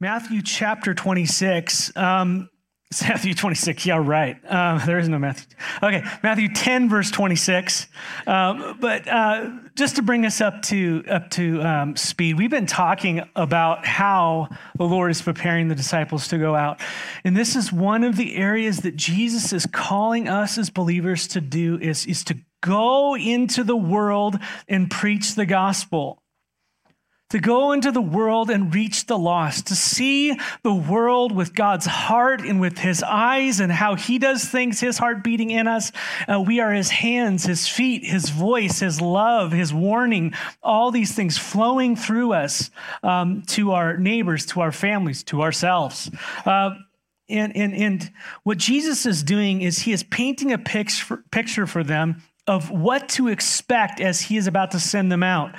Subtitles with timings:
[0.00, 1.96] Matthew chapter 26.
[1.96, 2.48] Um,
[3.02, 4.36] Matthew 26, yeah, right.
[4.50, 5.56] Um, there is no Matthew.
[5.82, 7.86] Okay, Matthew 10, verse 26.
[8.26, 12.66] Um, but uh, just to bring us up to up to um, speed, we've been
[12.66, 16.80] talking about how the Lord is preparing the disciples to go out,
[17.24, 21.40] and this is one of the areas that Jesus is calling us as believers to
[21.40, 24.38] do is is to go into the world
[24.68, 26.21] and preach the gospel
[27.32, 31.86] to go into the world and reach the lost, to see the world with God's
[31.86, 35.92] heart and with his eyes and how he does things, his heart beating in us.
[36.28, 41.14] Uh, we are his hands, his feet, his voice, his love, his warning, all these
[41.14, 42.70] things flowing through us
[43.02, 46.10] um, to our neighbors, to our families, to ourselves.
[46.44, 46.74] Uh,
[47.30, 48.12] and, and, and
[48.42, 53.08] what Jesus is doing is he is painting a picture, picture for them of what
[53.10, 55.54] to expect as he is about to send them out.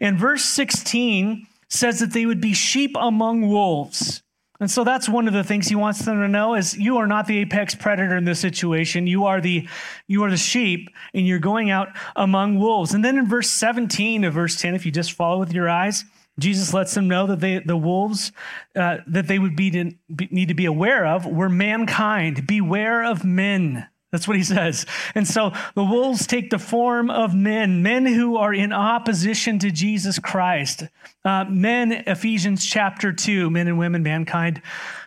[0.00, 4.22] And verse 16 says that they would be sheep among wolves.
[4.60, 7.06] And so that's one of the things he wants them to know is you are
[7.08, 9.08] not the apex predator in this situation.
[9.08, 9.68] You are the
[10.06, 12.94] you are the sheep and you're going out among wolves.
[12.94, 16.04] And then in verse 17 of verse 10 if you just follow with your eyes,
[16.38, 18.30] Jesus lets them know that they, the wolves
[18.76, 22.46] uh, that they would be, to, be, need to be aware of were mankind.
[22.46, 23.88] Beware of men.
[24.12, 24.84] That's what he says.
[25.14, 29.70] And so the wolves take the form of men, men who are in opposition to
[29.70, 30.84] Jesus Christ.
[31.24, 34.60] Uh, men, Ephesians chapter 2, men and women, mankind,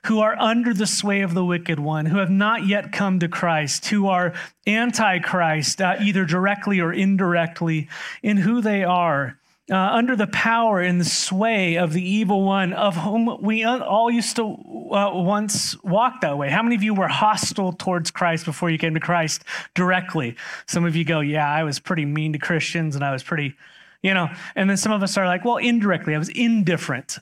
[0.06, 3.28] who are under the sway of the wicked one, who have not yet come to
[3.28, 4.34] Christ, who are
[4.66, 7.88] antichrist, uh, either directly or indirectly,
[8.24, 9.38] in who they are
[9.72, 14.12] uh, under the power and the sway of the evil one, of whom we all
[14.12, 16.50] used to uh, once walk that way.
[16.50, 19.44] How many of you were hostile towards Christ before you came to Christ
[19.74, 20.36] directly?
[20.68, 23.56] Some of you go, Yeah, I was pretty mean to Christians and I was pretty,
[24.04, 24.30] you know.
[24.56, 27.18] And then some of us are like, Well, indirectly, I was indifferent,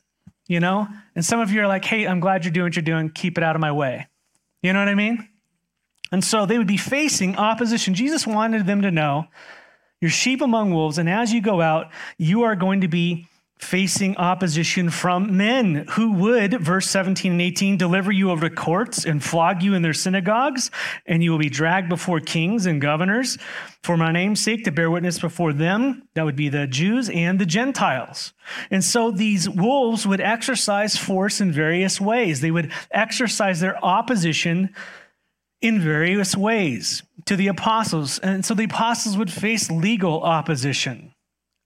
[0.48, 0.88] you know.
[1.16, 3.10] And some of you are like, Hey, I'm glad you're doing what you're doing.
[3.10, 4.08] Keep it out of my way.
[4.62, 5.30] You know what I mean?
[6.12, 7.96] And so they would be facing opposition.
[7.96, 9.28] Jesus wanted them to know
[10.03, 13.25] you're sheep among wolves, and as you go out, you are going to be
[13.58, 19.06] facing opposition from men who would, verse 17 and 18, deliver you over to courts
[19.06, 20.72] and flog you in their synagogues,
[21.06, 23.38] and you will be dragged before kings and governors
[23.81, 26.06] for my name's sake to bear witness before them.
[26.16, 28.34] That would be the Jews and the Gentiles.
[28.70, 32.41] And so these wolves would exercise force in various ways.
[32.41, 34.75] They would exercise their opposition
[35.62, 38.19] in various ways to the apostles.
[38.19, 41.13] And so the apostles would face legal opposition.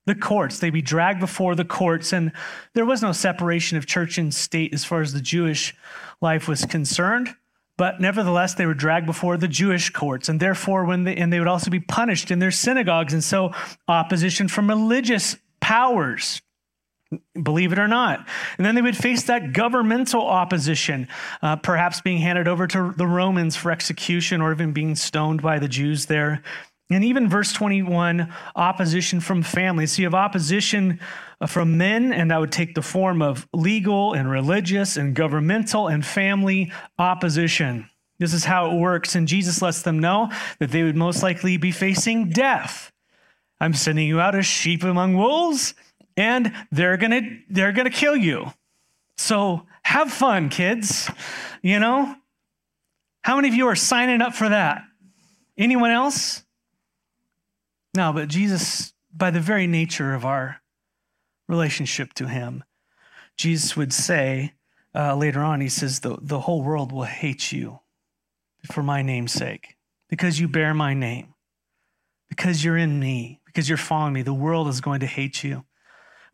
[0.05, 2.31] The courts, they'd be dragged before the courts, and
[2.73, 5.75] there was no separation of church and state as far as the Jewish
[6.21, 7.35] life was concerned.
[7.77, 11.39] But nevertheless, they were dragged before the Jewish courts, and therefore, when they, and they
[11.39, 13.13] would also be punished in their synagogues.
[13.13, 13.51] And so,
[13.87, 16.41] opposition from religious powers
[17.41, 18.27] believe it or not.
[18.57, 21.07] And then they would face that governmental opposition,
[21.41, 25.59] uh, perhaps being handed over to the Romans for execution or even being stoned by
[25.59, 26.43] the Jews there.
[26.89, 29.93] And even verse 21, opposition from families.
[29.93, 30.99] So you have opposition
[31.41, 35.87] uh, from men, and that would take the form of legal and religious and governmental
[35.87, 37.89] and family opposition.
[38.19, 39.15] This is how it works.
[39.15, 42.91] And Jesus lets them know that they would most likely be facing death.
[43.59, 45.73] I'm sending you out as sheep among wolves
[46.17, 48.51] and they're going to they're going to kill you.
[49.15, 51.09] So have fun, kids.
[51.61, 52.15] You know?
[53.21, 54.83] How many of you are signing up for that?
[55.57, 56.43] Anyone else?
[57.93, 60.61] No, but Jesus, by the very nature of our
[61.47, 62.63] relationship to him,
[63.35, 64.53] Jesus would say
[64.95, 67.79] uh, later on, he says, the, the whole world will hate you
[68.71, 69.75] for my name's sake,
[70.09, 71.33] because you bear my name,
[72.29, 74.21] because you're in me, because you're following me.
[74.21, 75.65] The world is going to hate you.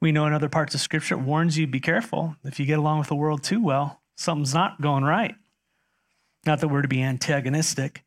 [0.03, 2.35] We know in other parts of Scripture, it warns you be careful.
[2.43, 5.33] If you get along with the world too well, something's not going right.
[6.45, 8.03] Not that we're to be antagonistic.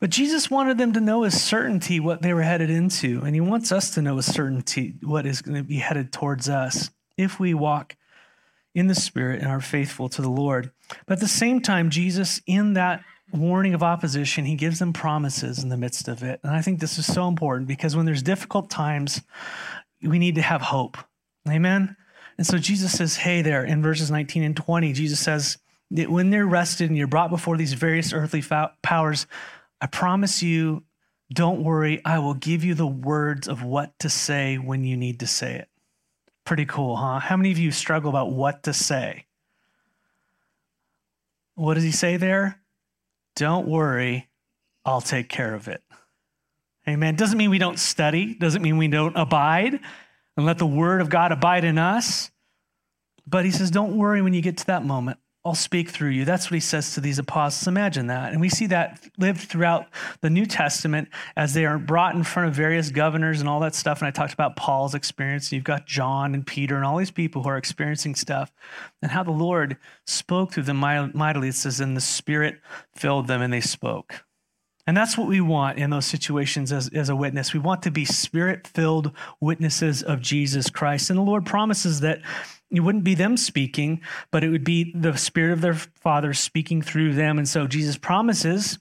[0.00, 3.22] But Jesus wanted them to know with certainty what they were headed into.
[3.24, 6.46] And he wants us to know with certainty what is going to be headed towards
[6.46, 7.96] us if we walk
[8.74, 10.72] in the Spirit and are faithful to the Lord.
[11.06, 13.02] But at the same time, Jesus, in that
[13.32, 16.40] warning of opposition, he gives them promises in the midst of it.
[16.42, 19.22] And I think this is so important because when there's difficult times,
[20.02, 20.96] we need to have hope.
[21.48, 21.96] Amen.
[22.36, 25.58] And so Jesus says, hey, there in verses 19 and 20, Jesus says
[25.90, 28.42] that when they're rested and you're brought before these various earthly
[28.82, 29.26] powers,
[29.80, 30.84] I promise you,
[31.32, 35.20] don't worry, I will give you the words of what to say when you need
[35.20, 35.68] to say it.
[36.44, 37.18] Pretty cool, huh?
[37.18, 39.26] How many of you struggle about what to say?
[41.54, 42.60] What does he say there?
[43.34, 44.28] Don't worry,
[44.84, 45.82] I'll take care of it.
[46.88, 47.16] Amen.
[47.16, 49.78] Doesn't mean we don't study, doesn't mean we don't abide
[50.36, 52.30] and let the word of God abide in us.
[53.26, 55.18] But he says, don't worry when you get to that moment.
[55.44, 56.24] I'll speak through you.
[56.24, 57.68] That's what he says to these apostles.
[57.68, 58.32] Imagine that.
[58.32, 59.86] And we see that lived throughout
[60.20, 63.74] the New Testament as they are brought in front of various governors and all that
[63.74, 64.00] stuff.
[64.00, 65.46] And I talked about Paul's experience.
[65.46, 68.50] And You've got John and Peter and all these people who are experiencing stuff
[69.02, 69.76] and how the Lord
[70.06, 71.48] spoke through them mightily.
[71.48, 72.60] It says, and the Spirit
[72.94, 74.24] filled them and they spoke.
[74.88, 77.52] And that's what we want in those situations as, as a witness.
[77.52, 81.10] We want to be spirit filled witnesses of Jesus Christ.
[81.10, 82.22] And the Lord promises that
[82.70, 84.00] it wouldn't be them speaking,
[84.30, 87.36] but it would be the Spirit of their Father speaking through them.
[87.36, 88.78] And so Jesus promises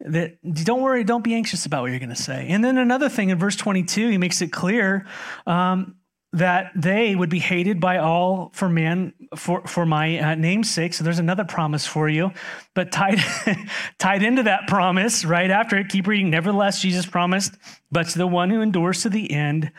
[0.00, 2.46] that don't worry, don't be anxious about what you're going to say.
[2.50, 5.06] And then another thing in verse 22, he makes it clear
[5.46, 5.96] um,
[6.32, 10.94] that they would be hated by all for man for for my uh, name's sake.
[10.94, 12.32] So there's another promise for you,
[12.74, 13.18] but tied
[13.98, 15.88] tied into that promise right after it.
[15.88, 16.30] Keep reading.
[16.30, 17.56] Nevertheless, Jesus promised,
[17.90, 19.72] but to the one who endures to the end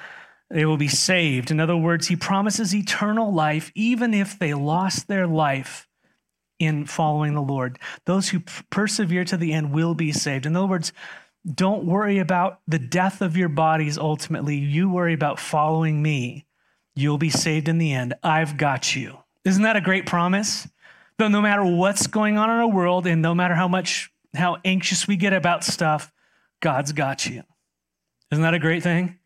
[0.52, 1.50] they will be saved.
[1.50, 5.88] In other words, he promises eternal life, even if they lost their life
[6.60, 7.80] in following the Lord.
[8.06, 10.46] Those who persevere to the end will be saved.
[10.46, 10.92] In other words,
[11.46, 14.56] don't worry about the death of your bodies ultimately.
[14.56, 16.46] You worry about following me.
[16.96, 18.14] You'll be saved in the end.
[18.22, 19.18] I've got you.
[19.44, 20.68] Isn't that a great promise?
[21.18, 24.58] Though no matter what's going on in our world and no matter how much how
[24.64, 26.12] anxious we get about stuff,
[26.62, 27.44] God's got you.
[28.32, 29.20] Isn't that a great thing?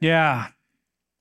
[0.00, 0.48] Yeah.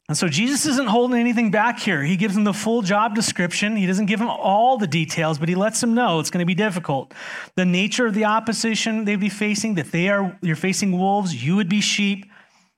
[0.09, 2.03] And so Jesus isn't holding anything back here.
[2.03, 3.77] He gives them the full job description.
[3.77, 6.45] He doesn't give them all the details, but he lets them know it's going to
[6.45, 7.13] be difficult.
[7.55, 11.55] The nature of the opposition they'd be facing, that they are you're facing wolves, you
[11.55, 12.25] would be sheep,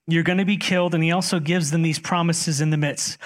[0.08, 3.18] you're going to be killed, and he also gives them these promises in the midst.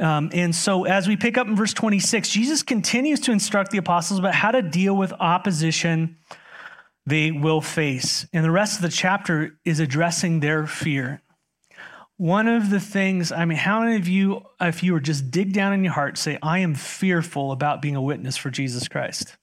[0.00, 3.78] Um, and so as we pick up in verse 26, Jesus continues to instruct the
[3.78, 6.16] apostles about how to deal with opposition
[7.06, 8.26] they will face.
[8.32, 11.22] And the rest of the chapter is addressing their fear
[12.16, 15.52] one of the things, I mean, how many of you, if you were just dig
[15.52, 19.36] down in your heart, say, I am fearful about being a witness for Jesus Christ?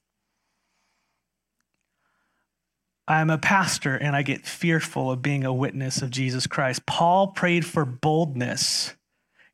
[3.07, 6.85] I'm a pastor and I get fearful of being a witness of Jesus Christ.
[6.85, 8.95] Paul prayed for boldness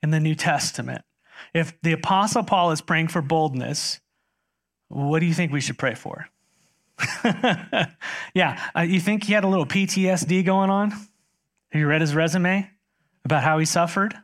[0.03, 1.03] in the New Testament.
[1.55, 3.99] If the Apostle Paul is praying for boldness,
[4.89, 6.27] what do you think we should pray for?
[8.33, 10.91] yeah, uh, you think he had a little PTSD going on?
[10.91, 11.09] Have
[11.73, 12.69] you read his resume?
[13.27, 14.15] About how he suffered?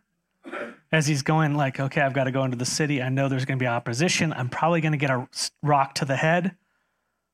[0.94, 3.02] As he's going like okay i've got to go into the city.
[3.02, 4.32] I know there's going to be opposition.
[4.32, 5.28] I'm probably going to get a
[5.62, 6.56] rock to the head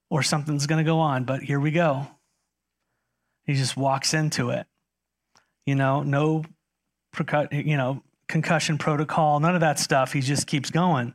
[0.10, 2.08] or something's going to go on but here we go.
[3.44, 4.66] He just walks into it.
[5.68, 6.44] You know no
[7.52, 10.14] you know concussion protocol none of that stuff.
[10.14, 11.14] He just keeps going.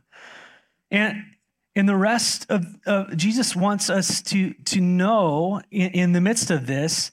[0.89, 1.23] And
[1.75, 6.65] in the rest of, jesus wants us to to know in, in the midst of
[6.65, 7.11] this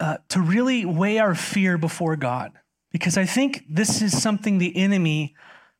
[0.00, 2.52] uh, to really weigh our fear before God.
[2.92, 5.34] Because I think this is something the enemy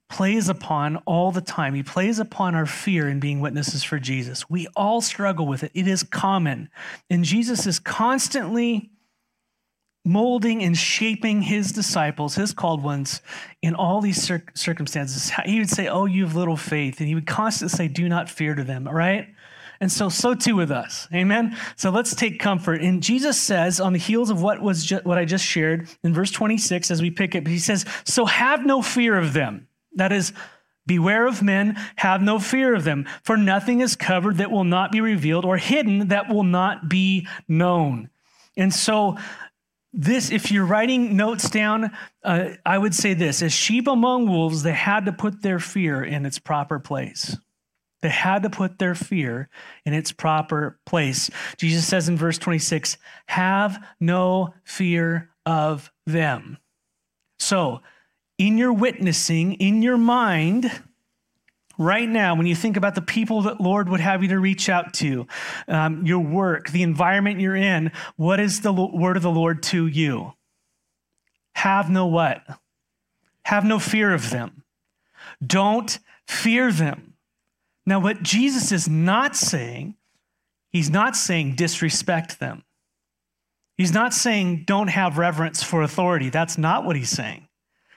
[0.09, 1.75] plays upon all the time.
[1.75, 4.49] He plays upon our fear in being witnesses for Jesus.
[4.49, 6.71] We all struggle with it, it is common.
[7.11, 8.91] And Jesus is constantly
[10.05, 13.21] molding and shaping his disciples, his called ones,
[13.61, 15.31] in all these cir- circumstances.
[15.45, 17.01] He would say, Oh, you have little faith.
[17.01, 19.29] And he would constantly say, Do not fear to them, all right?
[19.81, 21.07] And so, so too with us.
[21.15, 21.57] Amen.
[21.77, 22.83] So let's take comfort.
[22.83, 26.13] And Jesus says, on the heels of what was ju- what I just shared in
[26.13, 30.11] verse 26, as we pick it, he says, "So have no fear of them." That
[30.13, 30.33] is,
[30.89, 31.77] beware of men.
[31.97, 35.57] Have no fear of them, for nothing is covered that will not be revealed, or
[35.57, 38.11] hidden that will not be known.
[38.57, 39.17] And so,
[39.93, 41.93] this, if you're writing notes down,
[42.25, 46.03] uh, I would say this: as sheep among wolves, they had to put their fear
[46.03, 47.37] in its proper place.
[48.01, 49.49] They had to put their fear
[49.85, 51.31] in its proper place.
[51.57, 56.59] Jesus says in verse 26, have no fear of them.
[57.39, 57.81] So,
[58.37, 60.71] in your witnessing, in your mind,
[61.77, 64.69] right now, when you think about the people that Lord would have you to reach
[64.69, 65.27] out to,
[65.67, 69.87] um, your work, the environment you're in, what is the word of the Lord to
[69.87, 70.35] you?
[71.55, 72.43] Have no what?
[73.45, 74.63] Have no fear of them.
[75.45, 77.08] Don't fear them.
[77.89, 79.95] Now, what Jesus is not saying,
[80.69, 82.63] he's not saying disrespect them.
[83.79, 86.29] He's not saying don't have reverence for authority.
[86.29, 87.49] That's not what he's saying.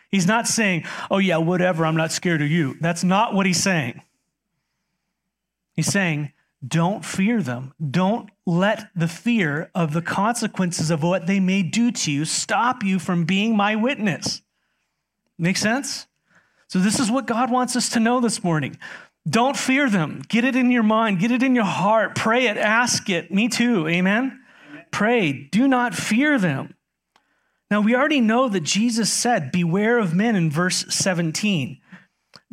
[0.09, 2.77] He's not saying, oh, yeah, whatever, I'm not scared of you.
[2.79, 4.01] That's not what he's saying.
[5.73, 6.31] He's saying,
[6.65, 7.73] don't fear them.
[7.85, 12.81] Don't let the fear of the consequences of what they may do to you stop
[12.81, 14.41] you from being my witness.
[15.37, 16.07] Make sense?
[16.69, 18.77] So, this is what God wants us to know this morning.
[19.29, 20.23] Don't fear them.
[20.27, 22.15] Get it in your mind, get it in your heart.
[22.15, 23.31] Pray it, ask it.
[23.31, 23.87] Me too.
[23.87, 24.39] Amen?
[24.69, 24.85] Amen.
[24.91, 25.31] Pray.
[25.31, 26.75] Do not fear them.
[27.69, 31.79] Now, we already know that Jesus said, Beware of men in verse 17.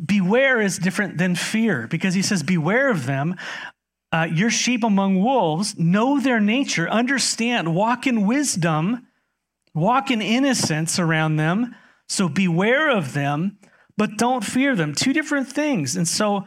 [0.03, 3.35] Beware is different than fear because he says, Beware of them.
[4.11, 9.05] Uh, you're sheep among wolves, know their nature, understand, walk in wisdom,
[9.75, 11.75] walk in innocence around them.
[12.07, 13.59] So beware of them,
[13.99, 14.93] but don't fear them.
[14.93, 15.97] Two different things.
[15.97, 16.45] And so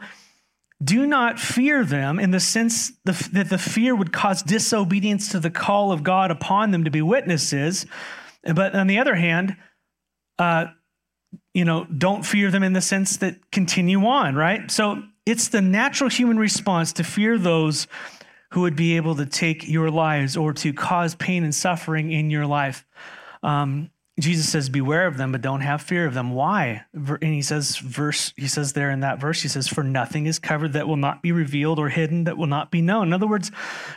[0.83, 5.51] do not fear them in the sense that the fear would cause disobedience to the
[5.51, 7.85] call of God upon them to be witnesses.
[8.43, 9.55] But on the other hand,
[10.39, 10.65] uh,
[11.53, 14.71] you know, don't fear them in the sense that continue on, right?
[14.71, 17.85] So it's the natural human response to fear those
[18.53, 22.31] who would be able to take your lives or to cause pain and suffering in
[22.31, 22.83] your life.
[23.43, 26.83] Um, Jesus says, "Beware of them, but don't have fear of them." Why?
[26.93, 28.31] And he says, verse.
[28.37, 31.23] He says there in that verse, he says, "For nothing is covered that will not
[31.23, 33.51] be revealed, or hidden that will not be known." In other words,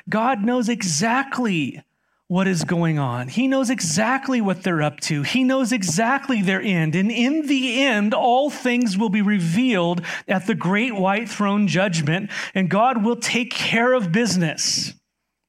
[0.09, 1.83] God knows exactly
[2.29, 3.29] what is going on.
[3.29, 5.23] He knows exactly what they're up to.
[5.23, 6.97] He knows exactly their end.
[6.97, 12.31] And in the end, all things will be revealed at the great white throne judgment,
[12.53, 14.95] and God will take care of business.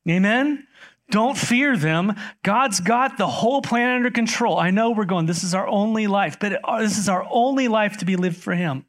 [0.08, 0.67] Amen?
[1.10, 2.16] Don't fear them.
[2.44, 4.58] God's got the whole plan under control.
[4.58, 7.68] I know we're going, this is our only life, but uh, this is our only
[7.68, 8.86] life to be lived for Him.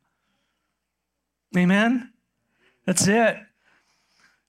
[1.56, 2.12] Amen?
[2.86, 3.36] That's it.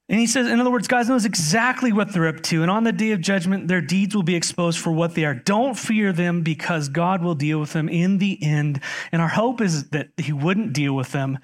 [0.10, 2.64] And he says, in other words, God knows exactly what they're up to.
[2.64, 5.36] And on the day of judgment, their deeds will be exposed for what they are.
[5.36, 8.82] Don't fear them because God will deal with them in the end.
[9.12, 11.38] And our hope is that he wouldn't deal with them,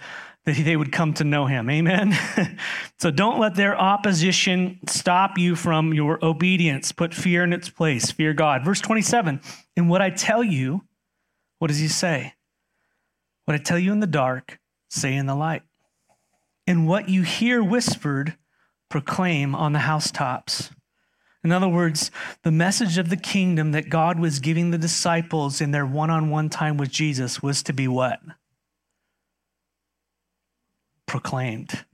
[0.46, 1.70] that they would come to know him.
[1.70, 2.16] Amen.
[3.00, 6.92] so don't let their opposition stop you from your obedience.
[6.92, 8.12] Put fear in its place.
[8.12, 8.64] Fear God.
[8.64, 9.42] Verse 27
[9.76, 10.84] And what I tell you,
[11.60, 12.34] what does he say?
[13.46, 14.60] What I tell you in the dark,
[14.90, 15.64] say in the light.
[16.68, 18.38] And what you hear whispered,
[18.90, 20.72] proclaim on the housetops.
[21.44, 22.10] In other words,
[22.42, 26.32] the message of the kingdom that God was giving the disciples in their one on
[26.32, 28.20] one time with Jesus was to be what?
[31.16, 31.86] Proclaimed.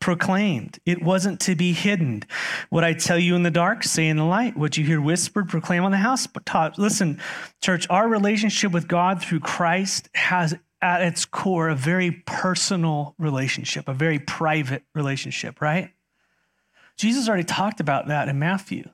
[0.00, 0.78] Proclaimed.
[0.86, 2.22] It wasn't to be hidden.
[2.70, 4.56] What I tell you in the dark, say in the light.
[4.56, 6.24] What you hear whispered, proclaim on the house.
[6.24, 6.78] housetops.
[6.78, 7.20] Listen,
[7.60, 13.88] church, our relationship with God through Christ has at its core a very personal relationship,
[13.88, 15.90] a very private relationship, right?
[16.96, 18.88] Jesus already talked about that in Matthew.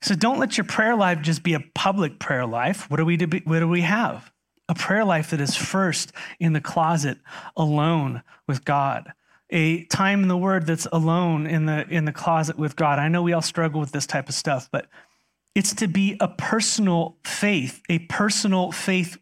[0.00, 2.90] So don't let your prayer life just be a public prayer life.
[2.90, 4.32] What do we do, what do we have?
[4.68, 7.18] A prayer life that is first in the closet
[7.56, 9.12] alone with God.
[9.50, 12.98] A time in the word that's alone in the in the closet with God.
[12.98, 14.88] I know we all struggle with this type of stuff, but
[15.54, 19.18] it's to be a personal faith, a personal faith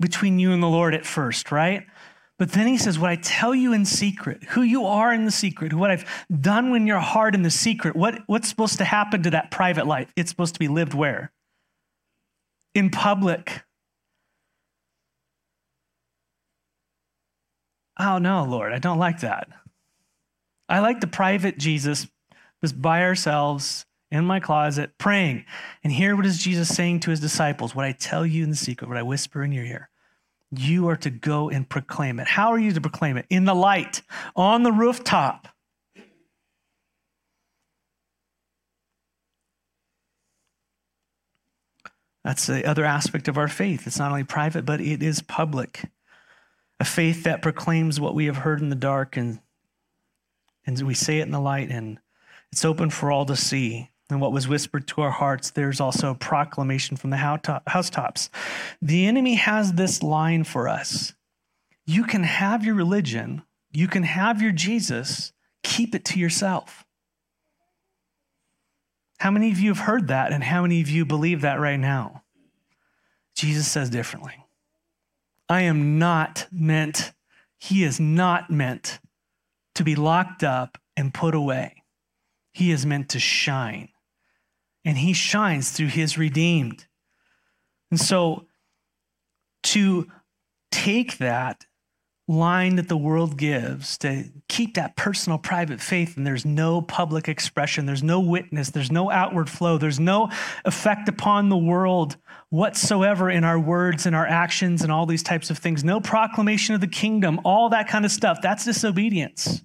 [0.00, 1.86] between you and the Lord at first, right?
[2.38, 5.30] But then he says, What I tell you in secret, who you are in the
[5.30, 6.06] secret, what I've
[6.40, 9.86] done in your heart in the secret, what, what's supposed to happen to that private
[9.86, 10.10] life?
[10.16, 11.32] It's supposed to be lived where?
[12.74, 13.62] In public.
[18.02, 19.48] Oh, no, Lord, I don't like that.
[20.70, 22.06] I like the private Jesus,
[22.62, 25.44] just by ourselves in my closet praying.
[25.84, 27.74] And hear what is Jesus saying to his disciples?
[27.74, 29.90] What I tell you in the secret, what I whisper in your ear.
[30.50, 32.26] You are to go and proclaim it.
[32.26, 33.26] How are you to proclaim it?
[33.28, 34.00] In the light,
[34.34, 35.48] on the rooftop.
[42.24, 43.86] That's the other aspect of our faith.
[43.86, 45.84] It's not only private, but it is public.
[46.80, 49.40] A faith that proclaims what we have heard in the dark and,
[50.66, 51.98] and we say it in the light and
[52.50, 56.10] it's open for all to see and what was whispered to our hearts, there's also
[56.10, 57.16] a proclamation from the
[57.68, 58.30] housetops.
[58.82, 61.14] The enemy has this line for us
[61.86, 65.32] You can have your religion, you can have your Jesus,
[65.62, 66.84] keep it to yourself.
[69.18, 71.78] How many of you have heard that, and how many of you believe that right
[71.78, 72.22] now?
[73.34, 74.39] Jesus says differently.
[75.50, 77.12] I am not meant,
[77.58, 79.00] he is not meant
[79.74, 81.82] to be locked up and put away.
[82.52, 83.88] He is meant to shine
[84.84, 86.86] and he shines through his redeemed.
[87.90, 88.46] And so
[89.64, 90.06] to
[90.70, 91.66] take that
[92.28, 97.28] line that the world gives to keep that personal private faith and there's no public
[97.28, 100.30] expression there's no witness there's no outward flow there's no
[100.64, 102.16] effect upon the world
[102.50, 106.74] whatsoever in our words and our actions and all these types of things no proclamation
[106.74, 109.62] of the kingdom all that kind of stuff that's disobedience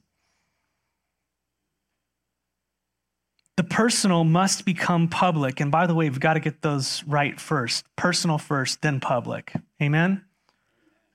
[3.57, 5.61] the personal must become public.
[5.61, 9.53] And by the way, we've got to get those right first personal first, then public.
[9.81, 10.25] Amen?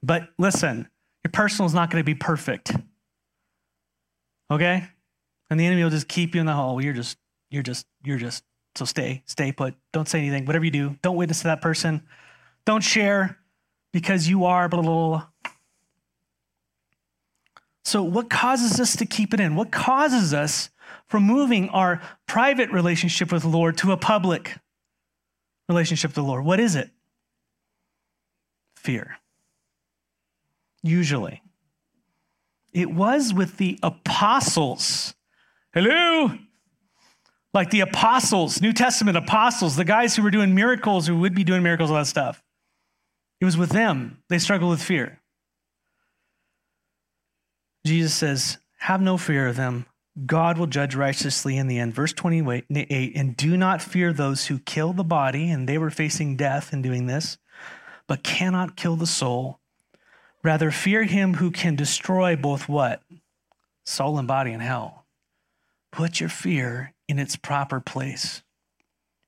[0.03, 0.89] But listen,
[1.25, 2.73] your personal is not going to be perfect.
[4.51, 4.89] Okay?
[5.51, 6.83] And the enemy will just keep you in the hole.
[6.83, 7.19] You're just,
[7.51, 8.43] you're just, you're just
[8.75, 9.75] So stay, stay put.
[9.93, 10.47] Don't say anything.
[10.47, 12.03] Whatever you do, don't witness to that person.
[12.65, 13.39] Don't share
[13.93, 15.27] because you are blah, blah, blah.
[17.85, 19.57] So, what causes us to keep it in?
[19.57, 20.71] What causes us
[21.09, 24.57] from moving our private relationship with the Lord to a public
[25.69, 26.45] relationship with the Lord?
[26.45, 26.91] What is it?
[28.77, 29.17] Fear.
[30.83, 31.43] Usually.
[32.73, 35.15] It was with the apostles.
[35.73, 36.39] Hello?
[37.53, 41.45] Like the apostles, New Testament apostles, the guys who were doing miracles, who would be
[41.45, 42.43] doing miracles, all that stuff.
[43.41, 44.23] It was with them.
[44.29, 45.21] They struggled with fear.
[47.85, 49.87] Jesus says, Have no fear of them.
[50.27, 51.95] God will judge righteously in the end.
[51.95, 56.37] Verse 28 And do not fear those who kill the body, and they were facing
[56.37, 57.39] death in doing this,
[58.07, 59.59] but cannot kill the soul.
[60.43, 63.03] Rather, fear him who can destroy both what?
[63.85, 65.05] Soul and body in hell.
[65.93, 68.43] Put your fear in its proper place.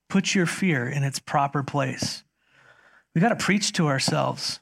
[0.09, 2.23] Put your fear in its proper place.
[3.15, 4.61] We got to preach to ourselves.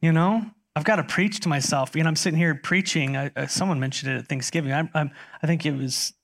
[0.00, 1.94] You know, I've got to preach to myself.
[1.94, 3.16] You know, I'm sitting here preaching.
[3.16, 4.72] I, uh, someone mentioned it at Thanksgiving.
[4.72, 5.10] I'm, I'm,
[5.42, 6.14] i think it was,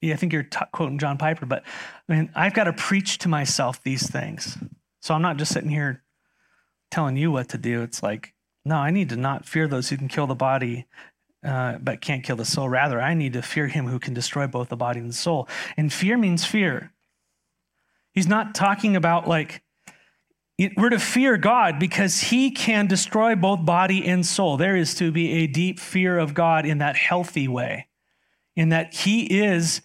[0.00, 1.64] yeah, I think you're t- quoting John Piper, but
[2.08, 4.56] I mean, I've got to preach to myself these things.
[5.00, 6.04] So I'm not just sitting here
[6.90, 7.82] telling you what to do.
[7.82, 10.86] It's like, no, I need to not fear those who can kill the body,
[11.44, 12.68] uh, but can't kill the soul.
[12.68, 15.48] Rather, I need to fear him who can destroy both the body and the soul.
[15.76, 16.92] And fear means fear.
[18.12, 19.62] He's not talking about like,
[20.76, 24.56] we're to fear God because he can destroy both body and soul.
[24.56, 27.88] There is to be a deep fear of God in that healthy way,
[28.54, 29.82] in that he is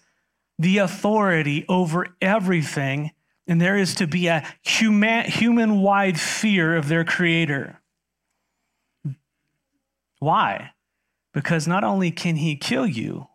[0.58, 3.10] the authority over everything
[3.46, 7.80] and there is to be a human wide fear of their creator.
[10.20, 10.70] Why?
[11.32, 13.28] Because not only can he kill you,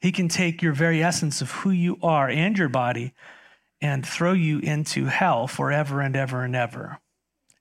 [0.00, 3.12] he can take your very essence of who you are and your body
[3.80, 6.98] and throw you into hell forever and ever and ever.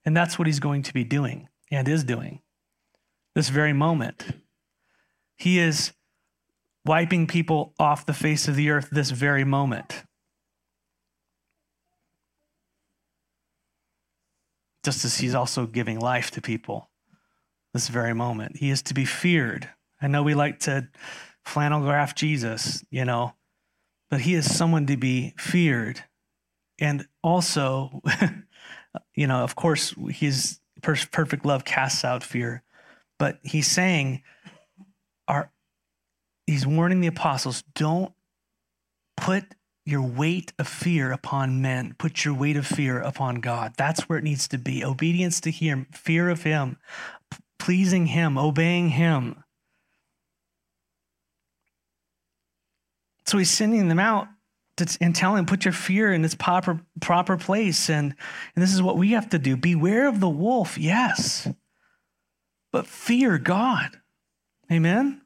[0.06, 2.42] And that's what he's going to be doing and is doing
[3.34, 4.26] this very moment.
[5.38, 5.92] He is
[6.86, 10.04] wiping people off the face of the earth this very moment.
[14.86, 16.90] just as he's also giving life to people
[17.76, 18.56] this very moment.
[18.56, 19.70] He is to be feared.
[20.02, 20.88] I know we like to
[21.44, 23.34] flannel graph Jesus, you know,
[24.10, 26.02] but he is someone to be feared.
[26.80, 28.02] And also,
[29.16, 32.64] you know, of course, his perfect love casts out fear.
[33.20, 34.24] But he's saying,
[35.28, 35.52] our,
[36.48, 38.14] he's warning the apostles don't
[39.18, 39.44] put
[39.86, 41.94] your weight of fear upon men.
[41.98, 43.74] Put your weight of fear upon God.
[43.78, 44.84] That's where it needs to be.
[44.84, 46.78] Obedience to Him, fear of Him,
[47.66, 49.44] pleasing Him, obeying Him.
[53.26, 54.28] So He's sending them out
[54.78, 57.90] to, and telling them, put your fear in its proper, proper place.
[57.90, 58.14] And,
[58.56, 59.58] and this is what we have to do.
[59.58, 61.48] Beware of the wolf, yes,
[62.72, 64.00] but fear God.
[64.72, 65.22] Amen?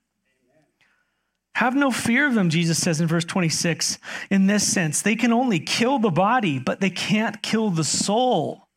[1.56, 3.98] Have no fear of them, Jesus says in verse 26,
[4.30, 5.02] in this sense.
[5.02, 8.69] They can only kill the body, but they can't kill the soul.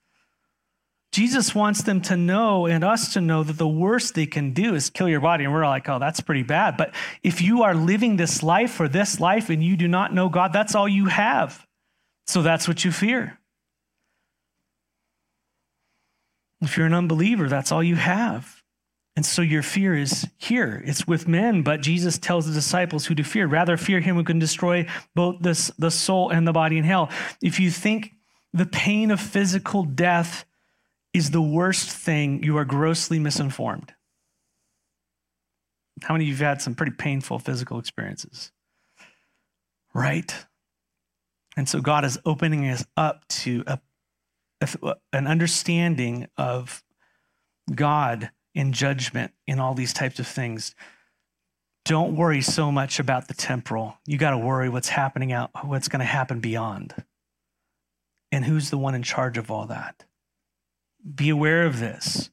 [1.12, 4.74] Jesus wants them to know and us to know that the worst they can do
[4.74, 5.44] is kill your body.
[5.44, 6.78] And we're like, oh, that's pretty bad.
[6.78, 10.30] But if you are living this life for this life and you do not know
[10.30, 11.66] God, that's all you have.
[12.26, 13.38] So that's what you fear.
[16.62, 18.62] If you're an unbeliever, that's all you have.
[19.14, 20.82] And so your fear is here.
[20.86, 23.46] It's with men, but Jesus tells the disciples who to fear.
[23.46, 27.10] Rather fear him who can destroy both the, the soul and the body in hell.
[27.42, 28.12] If you think
[28.54, 30.46] the pain of physical death
[31.12, 33.92] is the worst thing, you are grossly misinformed.
[36.02, 38.50] How many of you have had some pretty painful physical experiences?
[39.94, 40.34] Right?
[41.56, 43.78] And so God is opening us up to a,
[44.60, 46.82] a, an understanding of
[47.72, 50.74] God in judgment, in all these types of things.
[51.84, 53.98] Don't worry so much about the temporal.
[54.06, 56.94] You got to worry what's happening out, what's going to happen beyond.
[58.30, 60.04] And who's the one in charge of all that?
[61.14, 62.30] Be aware of this.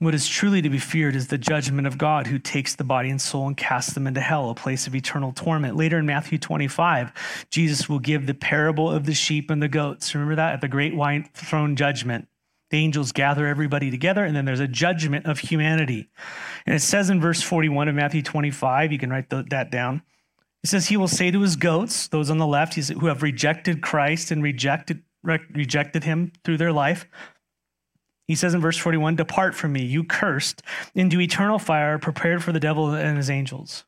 [0.00, 3.10] What is truly to be feared is the judgment of God who takes the body
[3.10, 5.76] and soul and casts them into hell, a place of eternal torment.
[5.76, 10.14] Later in Matthew 25, Jesus will give the parable of the sheep and the goats.
[10.14, 12.28] Remember that at the great white throne judgment.
[12.70, 16.08] The angels gather everybody together, and then there's a judgment of humanity.
[16.64, 20.00] And it says in verse 41 of Matthew 25, you can write that down.
[20.64, 23.82] It says, He will say to his goats, those on the left who have rejected
[23.82, 27.06] Christ and rejected, re- rejected him through their life,
[28.30, 30.62] he says in verse 41, Depart from me, you cursed,
[30.94, 33.84] into eternal fire prepared for the devil and his angels.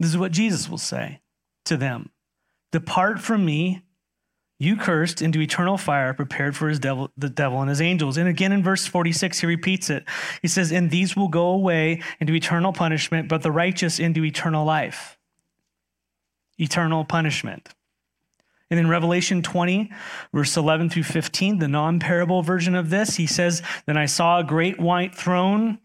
[0.00, 1.20] This is what Jesus will say
[1.66, 2.10] to them
[2.72, 3.84] Depart from me,
[4.58, 8.16] you cursed, into eternal fire prepared for his devil, the devil and his angels.
[8.16, 10.04] And again in verse 46, he repeats it.
[10.42, 14.64] He says, And these will go away into eternal punishment, but the righteous into eternal
[14.64, 15.16] life.
[16.58, 17.68] Eternal punishment.
[18.70, 19.90] And in Revelation 20,
[20.32, 24.38] verse 11 through 15, the non parable version of this, he says, Then I saw
[24.38, 25.78] a great white throne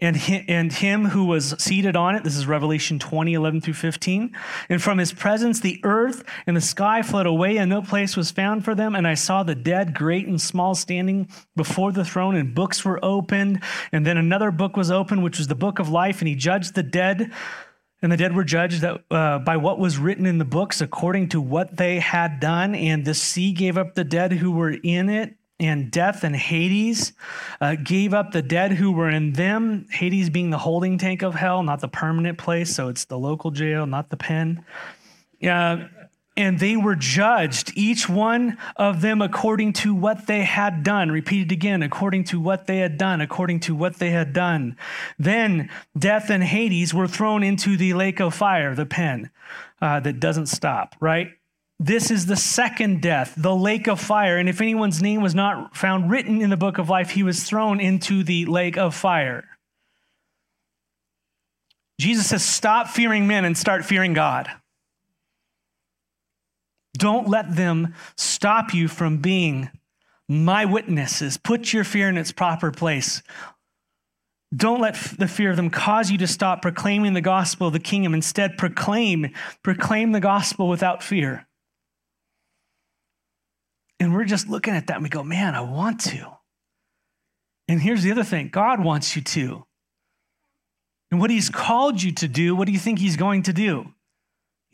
[0.00, 2.24] and, and him who was seated on it.
[2.24, 4.36] This is Revelation 20, 11 through 15.
[4.68, 8.30] And from his presence, the earth and the sky fled away, and no place was
[8.30, 8.96] found for them.
[8.96, 13.02] And I saw the dead, great and small, standing before the throne, and books were
[13.04, 13.62] opened.
[13.92, 16.74] And then another book was opened, which was the book of life, and he judged
[16.74, 17.32] the dead
[18.04, 21.30] and the dead were judged that, uh, by what was written in the books according
[21.30, 22.74] to what they had done.
[22.74, 25.36] And the sea gave up the dead who were in it.
[25.58, 27.14] And death and Hades
[27.62, 29.86] uh, gave up the dead who were in them.
[29.90, 32.74] Hades being the holding tank of hell, not the permanent place.
[32.74, 34.66] So it's the local jail, not the pen.
[35.42, 35.84] Uh,
[36.36, 41.10] and they were judged, each one of them according to what they had done.
[41.10, 44.76] Repeated again, according to what they had done, according to what they had done.
[45.18, 49.30] Then death and Hades were thrown into the lake of fire, the pen
[49.80, 51.30] uh, that doesn't stop, right?
[51.78, 54.38] This is the second death, the lake of fire.
[54.38, 57.44] And if anyone's name was not found written in the book of life, he was
[57.44, 59.44] thrown into the lake of fire.
[62.00, 64.48] Jesus says, Stop fearing men and start fearing God.
[66.96, 69.70] Don't let them stop you from being
[70.28, 71.36] my witnesses.
[71.36, 73.22] Put your fear in its proper place.
[74.54, 77.80] Don't let the fear of them cause you to stop proclaiming the gospel of the
[77.80, 78.14] kingdom.
[78.14, 81.46] Instead, proclaim, proclaim the gospel without fear.
[83.98, 86.30] And we're just looking at that and we go, man, I want to.
[87.66, 89.64] And here's the other thing God wants you to.
[91.10, 93.93] And what he's called you to do, what do you think he's going to do?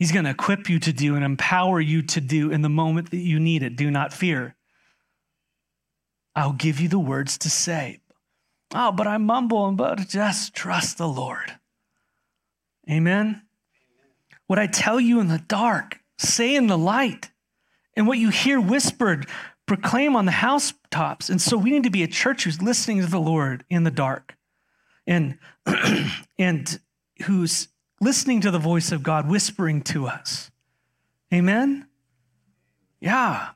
[0.01, 3.11] He's going to equip you to do and empower you to do in the moment
[3.11, 3.75] that you need it.
[3.75, 4.55] Do not fear.
[6.35, 7.99] I'll give you the words to say.
[8.73, 11.53] Oh, but I mumble and but just trust the Lord.
[12.89, 13.43] Amen.
[14.47, 17.29] What I tell you in the dark, say in the light.
[17.95, 19.27] And what you hear whispered,
[19.67, 21.29] proclaim on the housetops.
[21.29, 23.91] And so we need to be a church who's listening to the Lord in the
[23.91, 24.35] dark
[25.05, 25.37] and,
[26.39, 26.79] and
[27.25, 27.67] who's
[28.01, 30.51] listening to the voice of God whispering to us.
[31.33, 31.87] Amen?
[32.99, 33.49] Yeah.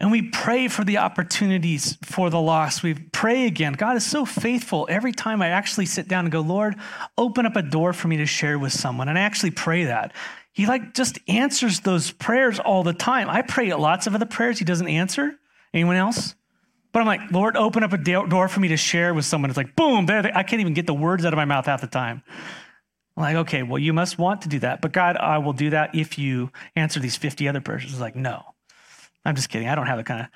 [0.00, 2.82] And we pray for the opportunities for the lost.
[2.82, 3.74] We pray again.
[3.74, 4.86] God is so faithful.
[4.90, 6.74] Every time I actually sit down and go, Lord,
[7.16, 9.08] open up a door for me to share with someone.
[9.08, 10.12] And I actually pray that.
[10.52, 13.28] He like just answers those prayers all the time.
[13.28, 15.36] I pray lots of other prayers he doesn't answer.
[15.72, 16.34] Anyone else?
[16.92, 19.50] But I'm like, Lord, open up a door for me to share with someone.
[19.50, 21.80] It's like, boom, there, I can't even get the words out of my mouth half
[21.80, 22.22] the time.
[23.16, 24.80] I'm like, okay, well, you must want to do that.
[24.80, 27.84] But God, I will do that if you answer these 50 other prayers.
[27.84, 28.42] It's like, no.
[29.24, 29.68] I'm just kidding.
[29.68, 30.26] I don't have the kind of.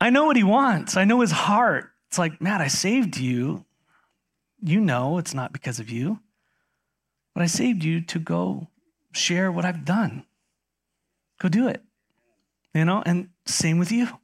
[0.00, 0.96] I know what he wants.
[0.96, 1.90] I know his heart.
[2.08, 3.64] It's like, Matt, I saved you.
[4.62, 6.20] You know it's not because of you,
[7.34, 8.68] but I saved you to go
[9.12, 10.24] share what I've done.
[11.40, 11.82] Go do it.
[12.74, 14.19] You know, and same with you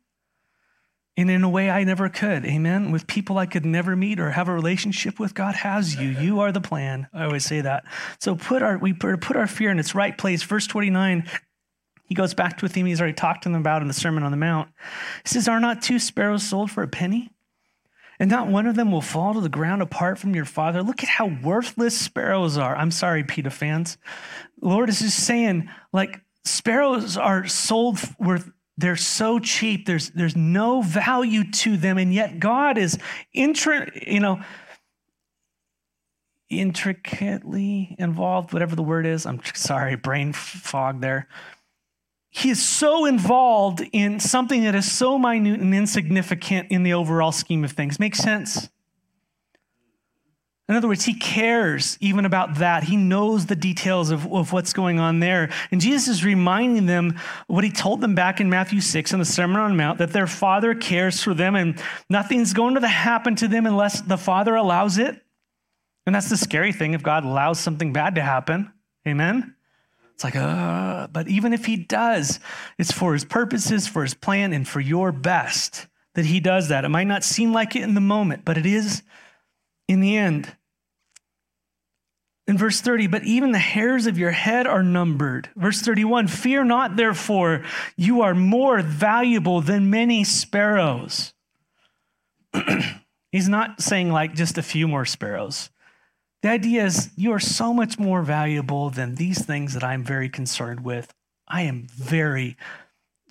[1.16, 2.44] and in a way I never could.
[2.44, 2.90] Amen.
[2.92, 6.08] With people I could never meet or have a relationship with, God has you.
[6.08, 7.08] You are the plan.
[7.14, 7.84] I always say that.
[8.20, 10.42] So put our we put our fear in its right place.
[10.42, 11.28] Verse 29,
[12.06, 14.22] he goes back to a theme he's already talked to them about in the Sermon
[14.22, 14.70] on the Mount.
[15.24, 17.30] He says, Are not two sparrows sold for a penny?
[18.18, 20.82] And not one of them will fall to the ground apart from your father.
[20.82, 22.74] Look at how worthless sparrows are.
[22.74, 23.98] I'm sorry, PETA fans.
[24.62, 29.86] Lord is just saying, like, sparrows are sold worth they're so cheap.
[29.86, 31.98] There's, there's no value to them.
[31.98, 32.98] And yet God is,
[33.34, 34.40] intri- you know,
[36.48, 39.26] intricately involved, whatever the word is.
[39.26, 41.28] I'm sorry, brain fog there.
[42.28, 47.32] He is so involved in something that is so minute and insignificant in the overall
[47.32, 47.98] scheme of things.
[47.98, 48.68] Makes sense?
[50.68, 52.82] In other words, he cares even about that.
[52.82, 55.50] He knows the details of, of what's going on there.
[55.70, 59.24] And Jesus is reminding them what he told them back in Matthew 6 in the
[59.24, 63.36] Sermon on the Mount that their Father cares for them and nothing's going to happen
[63.36, 65.22] to them unless the Father allows it.
[66.04, 68.72] And that's the scary thing if God allows something bad to happen.
[69.06, 69.54] Amen?
[70.14, 72.40] It's like, uh, but even if he does,
[72.78, 76.84] it's for his purposes, for his plan, and for your best that he does that.
[76.84, 79.02] It might not seem like it in the moment, but it is
[79.88, 80.54] in the end.
[82.46, 85.50] In verse 30, but even the hairs of your head are numbered.
[85.56, 87.64] Verse 31, fear not, therefore,
[87.96, 91.34] you are more valuable than many sparrows.
[93.32, 95.70] He's not saying like just a few more sparrows.
[96.42, 100.28] The idea is you are so much more valuable than these things that I'm very
[100.28, 101.12] concerned with.
[101.48, 102.56] I am very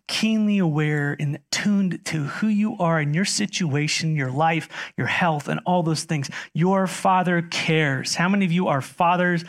[0.08, 5.48] keenly aware and tuned to who you are and your situation, your life, your health,
[5.48, 6.30] and all those things.
[6.54, 8.16] Your father cares.
[8.16, 9.44] How many of you are fathers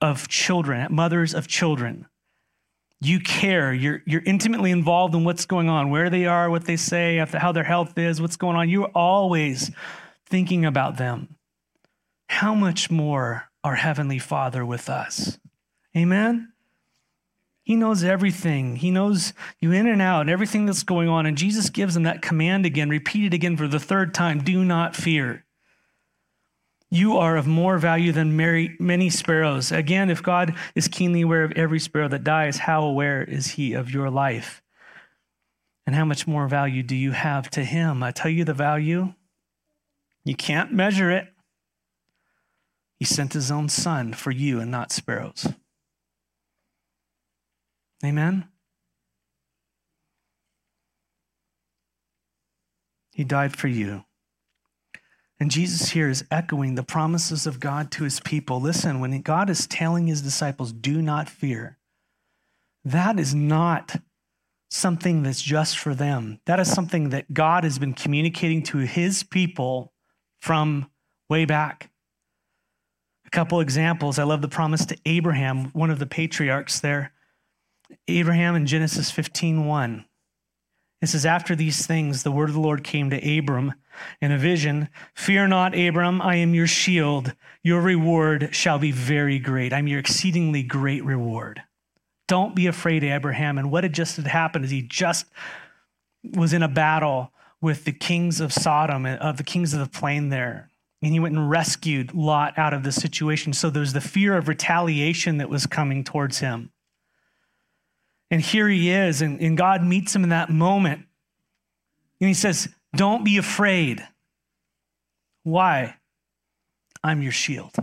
[0.00, 2.06] of children, mothers of children?
[3.00, 3.72] You care.
[3.72, 7.52] You're, you're intimately involved in what's going on, where they are, what they say, how
[7.52, 8.68] their health is, what's going on.
[8.68, 9.70] You're always
[10.26, 11.36] thinking about them.
[12.28, 15.38] How much more our Heavenly Father with us?
[15.96, 16.52] Amen?
[17.68, 18.76] He knows everything.
[18.76, 21.26] He knows you in and out everything that's going on.
[21.26, 24.96] And Jesus gives them that command again, repeated again for the third time do not
[24.96, 25.44] fear.
[26.88, 29.70] You are of more value than many sparrows.
[29.70, 33.74] Again, if God is keenly aware of every sparrow that dies, how aware is he
[33.74, 34.62] of your life?
[35.86, 38.02] And how much more value do you have to him?
[38.02, 39.12] I tell you the value,
[40.24, 41.28] you can't measure it.
[42.98, 45.48] He sent his own son for you and not sparrows.
[48.04, 48.48] Amen?
[53.12, 54.04] He died for you.
[55.40, 58.60] And Jesus here is echoing the promises of God to his people.
[58.60, 61.78] Listen, when God is telling his disciples, do not fear,
[62.84, 63.96] that is not
[64.70, 66.40] something that's just for them.
[66.46, 69.92] That is something that God has been communicating to his people
[70.40, 70.90] from
[71.28, 71.90] way back.
[73.26, 74.18] A couple examples.
[74.18, 77.12] I love the promise to Abraham, one of the patriarchs there.
[78.06, 80.04] Abraham in Genesis 15 1.
[81.00, 83.74] It says, After these things, the word of the Lord came to Abram
[84.20, 87.34] in a vision Fear not, Abram, I am your shield.
[87.62, 89.72] Your reward shall be very great.
[89.72, 91.62] I'm your exceedingly great reward.
[92.26, 93.58] Don't be afraid, Abraham.
[93.58, 95.26] And what had just had happened is he just
[96.22, 99.98] was in a battle with the kings of Sodom, uh, of the kings of the
[99.98, 100.70] plain there.
[101.00, 103.52] And he went and rescued Lot out of the situation.
[103.52, 106.70] So there's the fear of retaliation that was coming towards him.
[108.30, 111.06] And here he is, and, and God meets him in that moment.
[112.20, 114.06] And he says, Don't be afraid.
[115.44, 115.96] Why?
[117.02, 117.74] I'm your shield,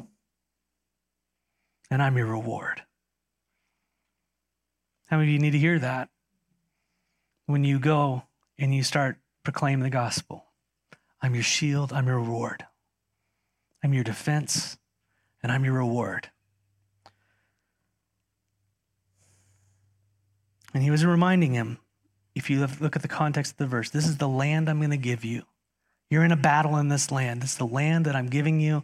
[1.90, 2.84] and I'm your reward.
[5.06, 6.10] How many of you need to hear that
[7.46, 8.24] when you go
[8.60, 10.46] and you start proclaiming the gospel?
[11.22, 12.66] I'm your shield, I'm your reward.
[13.84, 14.78] I'm your defense,
[15.42, 16.30] and I'm your reward.
[20.76, 21.80] And he was reminding him,
[22.36, 24.92] if you look at the context of the verse, this is the land I'm going
[24.92, 25.44] to give you.
[26.10, 27.44] You're in a battle in this land.
[27.44, 28.84] It's the land that I'm giving you.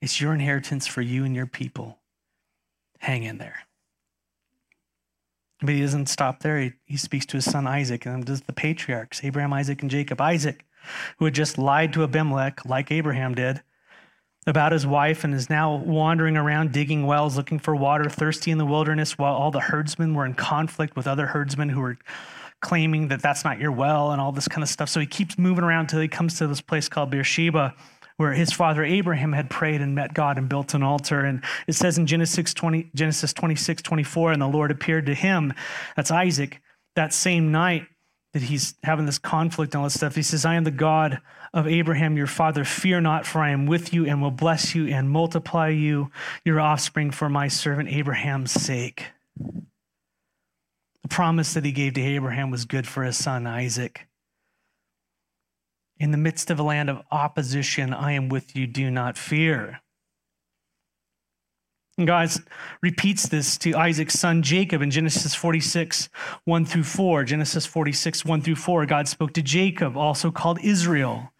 [0.00, 1.98] It's your inheritance for you and your people.
[3.00, 3.56] Hang in there.
[5.60, 6.60] But he doesn't stop there.
[6.60, 10.20] He, he speaks to his son Isaac and does the patriarchs, Abraham, Isaac, and Jacob.
[10.20, 10.64] Isaac,
[11.18, 13.62] who had just lied to Abimelech, like Abraham did,
[14.46, 18.58] about his wife and is now wandering around digging wells looking for water, thirsty in
[18.58, 21.98] the wilderness, while all the herdsmen were in conflict with other herdsmen who were
[22.60, 24.88] claiming that that's not your well and all this kind of stuff.
[24.88, 27.74] So he keeps moving around until he comes to this place called Beersheba,
[28.16, 31.20] where his father Abraham had prayed and met God and built an altar.
[31.20, 35.54] And it says in Genesis 20, Genesis 26, 24, and the Lord appeared to him,
[35.96, 36.60] that's Isaac,
[36.96, 37.86] that same night
[38.32, 40.14] that he's having this conflict and all this stuff.
[40.14, 41.20] He says, I am the God
[41.52, 42.64] of Abraham, your father.
[42.64, 46.10] Fear not, for I am with you and will bless you and multiply you,
[46.44, 49.06] your offspring, for my servant Abraham's sake.
[49.36, 54.06] The promise that he gave to Abraham was good for his son Isaac.
[55.98, 59.80] In the midst of a land of opposition, I am with you, do not fear.
[61.98, 62.30] And God
[62.82, 66.08] repeats this to Isaac's son Jacob in Genesis 46,
[66.44, 67.24] 1 through 4.
[67.24, 68.86] Genesis 46, 1 through 4.
[68.86, 71.30] God spoke to Jacob, also called Israel.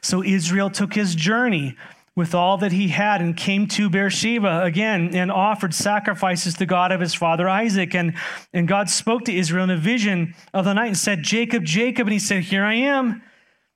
[0.00, 1.76] So Israel took his journey
[2.14, 6.92] with all that he had and came to Beersheba again and offered sacrifices to God
[6.92, 7.94] of his father Isaac.
[7.94, 8.14] And,
[8.52, 12.06] and God spoke to Israel in a vision of the night and said, Jacob, Jacob.
[12.06, 13.22] And he said, Here I am.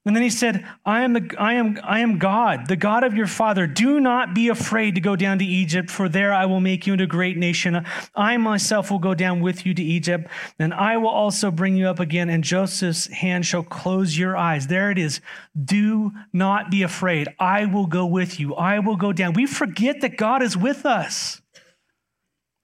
[0.06, 3.14] And then he said, I am, the, I, am, I am God, the God of
[3.14, 3.66] your father.
[3.66, 6.92] Do not be afraid to go down to Egypt, for there I will make you
[6.92, 7.84] into a great nation.
[8.14, 10.28] I myself will go down with you to Egypt,
[10.60, 14.68] and I will also bring you up again, and Joseph's hand shall close your eyes.
[14.68, 15.20] There it is.
[15.60, 17.26] Do not be afraid.
[17.40, 18.54] I will go with you.
[18.54, 19.32] I will go down.
[19.32, 21.42] We forget that God is with us.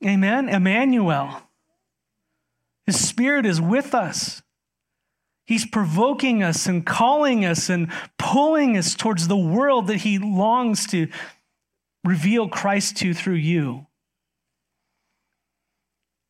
[0.06, 0.48] Amen.
[0.48, 1.42] Emmanuel.
[2.86, 4.42] His spirit is with us.
[5.44, 10.86] He's provoking us and calling us and pulling us towards the world that he longs
[10.88, 11.08] to
[12.04, 13.86] reveal Christ to through you.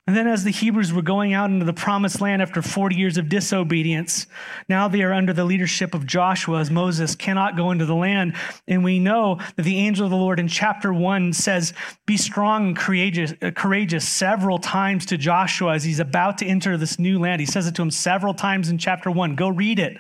[0.09, 3.19] And then, as the Hebrews were going out into the promised land after 40 years
[3.19, 4.27] of disobedience,
[4.69, 8.35] now they are under the leadership of Joshua as Moses cannot go into the land.
[8.67, 11.73] And we know that the angel of the Lord in chapter 1 says,
[12.05, 16.77] Be strong and courageous, uh, courageous several times to Joshua as he's about to enter
[16.77, 17.41] this new land.
[17.41, 19.37] He says it to him several times in chapter 1.
[19.37, 19.97] Go read it.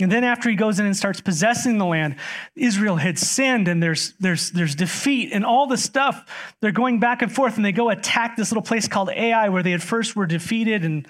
[0.00, 2.16] And then after he goes in and starts possessing the land,
[2.56, 6.54] Israel had sinned and there's, there's, there's defeat and all this stuff.
[6.60, 9.62] They're going back and forth and they go attack this little place called Ai where
[9.62, 10.84] they at first were defeated.
[10.84, 11.06] And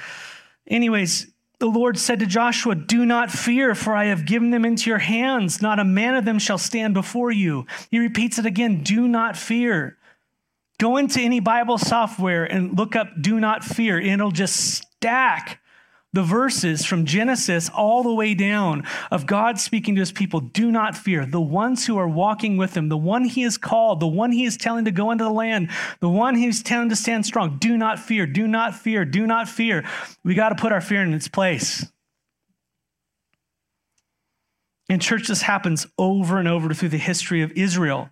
[0.67, 4.91] anyways, the Lord said to Joshua, Do not fear, for I have given them into
[4.91, 5.63] your hands.
[5.63, 7.67] Not a man of them shall stand before you.
[7.91, 9.97] He repeats it again Do not fear.
[10.79, 15.61] Go into any Bible software and look up Do not fear, it'll just stack
[16.13, 20.71] the verses from Genesis all the way down of God speaking to his people do
[20.71, 21.25] not fear.
[21.25, 24.45] The ones who are walking with him, the one he has called, the one he
[24.45, 25.71] is telling to go into the land,
[26.01, 27.57] the one he's telling to stand strong.
[27.59, 29.85] Do not fear, do not fear, do not fear.
[30.23, 31.87] We got to put our fear in its place.
[34.91, 38.11] In church, this happens over and over through the history of Israel.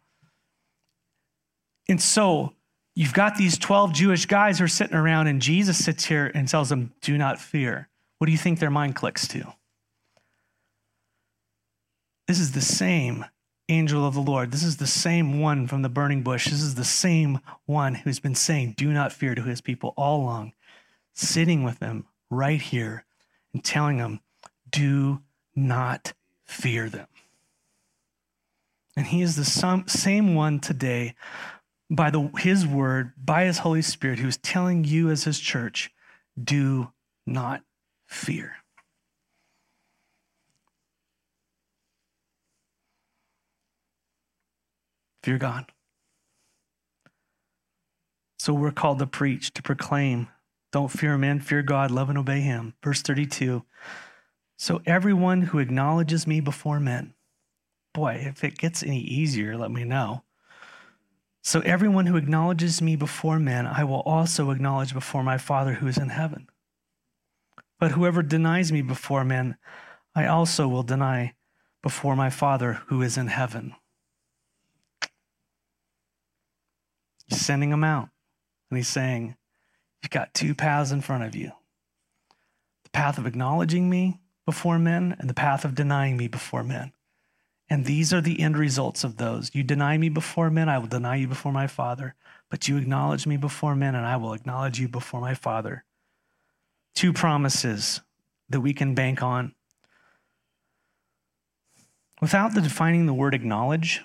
[1.87, 2.55] And so,
[2.95, 6.49] you've got these 12 Jewish guys who are sitting around, and Jesus sits here and
[6.49, 7.90] tells them, Do not fear.
[8.21, 9.55] What do you think their mind clicks to?
[12.29, 13.25] This is the same
[13.71, 14.51] angel of the Lord.
[14.51, 16.45] This is the same one from the burning bush.
[16.45, 20.21] This is the same one who's been saying, Do not fear to his people all
[20.21, 20.53] along,
[21.15, 23.07] sitting with them right here
[23.55, 24.21] and telling them,
[24.69, 25.23] Do
[25.57, 26.13] not
[26.45, 27.07] fear them.
[28.99, 31.15] And he is the same one today
[31.91, 35.91] by the, his word, by his Holy Spirit, who is telling you as his church,
[36.39, 36.93] do
[37.27, 37.63] not
[38.11, 38.57] fear.
[45.23, 45.73] Fear God.
[48.39, 50.29] So we're called to preach, to proclaim.
[50.73, 52.75] Don't fear men, fear God, love and obey him.
[52.83, 53.65] Verse 32.
[54.59, 57.15] So everyone who acknowledges me before men,
[57.95, 60.23] boy, if it gets any easier, let me know.
[61.43, 65.87] So everyone who acknowledges me before men, I will also acknowledge before my Father who
[65.87, 66.49] is in heaven.
[67.81, 69.57] But whoever denies me before men,
[70.15, 71.35] I also will deny
[71.83, 73.75] before my Father who is in heaven.
[77.27, 78.11] He's sending them out.
[78.71, 79.35] And he's saying,
[80.03, 81.53] You've got two paths in front of you
[82.85, 86.93] the path of acknowledging me before men and the path of denying me before men.
[87.71, 89.55] And these are the end results of those.
[89.55, 92.15] You deny me before men, I will deny you before my Father.
[92.51, 95.85] But you acknowledge me before men, and I will acknowledge you before my Father
[96.95, 98.01] two promises
[98.49, 99.55] that we can bank on.
[102.21, 104.03] Without the defining the word acknowledge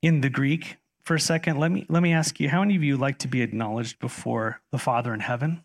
[0.00, 2.82] in the Greek for a second, let me, let me ask you how many of
[2.82, 5.62] you like to be acknowledged before the Father in heaven?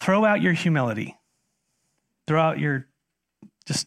[0.00, 1.16] Throw out your humility.
[2.26, 2.86] Throw out your
[3.64, 3.86] just,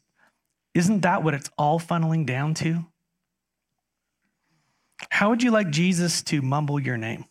[0.74, 2.86] isn't that what it's all funneling down to?
[5.10, 7.26] How would you like Jesus to mumble your name?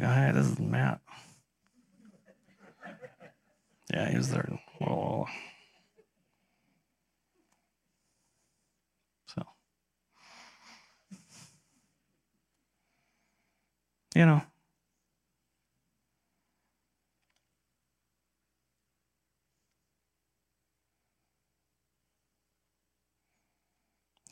[0.00, 1.00] Hi, this is Matt.
[3.92, 4.48] Yeah, he's there.
[4.80, 5.26] Oh.
[9.28, 9.42] So,
[14.14, 14.42] you know,